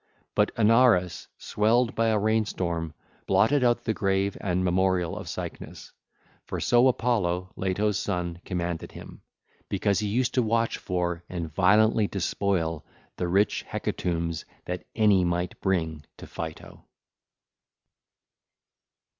But 0.33 0.49
Anaurus, 0.57 1.27
swelled 1.37 1.93
by 1.93 2.07
a 2.07 2.17
rain 2.17 2.45
storm, 2.45 2.95
blotted 3.27 3.63
out 3.63 3.83
the 3.83 3.93
grave 3.93 4.35
and 4.41 4.65
memorial 4.65 5.15
of 5.15 5.27
Cycnus; 5.29 5.91
for 6.47 6.59
so 6.59 6.87
Apollo, 6.87 7.51
Leto's 7.55 7.99
son, 7.99 8.41
commanded 8.43 8.93
him, 8.93 9.21
because 9.69 9.99
he 9.99 10.07
used 10.07 10.33
to 10.33 10.41
watch 10.41 10.79
for 10.79 11.23
and 11.29 11.53
violently 11.53 12.07
despoil 12.07 12.83
the 13.17 13.27
rich 13.27 13.63
hecatombs 13.67 14.43
that 14.65 14.87
any 14.95 15.23
might 15.23 15.61
bring 15.61 16.03
to 16.17 16.25
Pytho. 16.25 16.83